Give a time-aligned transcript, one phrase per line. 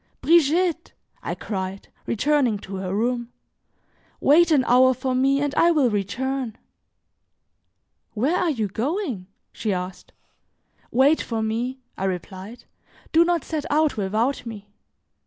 [0.19, 3.31] "Brigitte!" I cried, returning to her room,
[4.19, 6.57] "wait an hour for me and I will return."
[8.15, 10.11] "Where are you going?" she asked.
[10.89, 12.63] "Wait for me," I replied,
[13.11, 14.71] "do not set out without me.